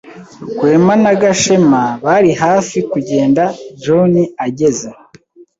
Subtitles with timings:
[0.53, 3.43] Rwema na Gashema bari hafi kugenda
[3.81, 4.13] John
[4.45, 4.89] ageze.